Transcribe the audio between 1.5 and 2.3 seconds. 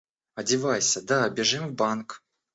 в банк.